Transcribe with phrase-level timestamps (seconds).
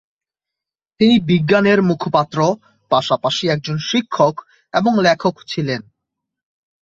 [0.99, 2.37] তিনি বিজ্ঞানের মুখপাত্র,
[2.91, 4.35] পাশাপাশি একজন শিক্ষক
[4.73, 5.81] এবং লেখক ছিলেন।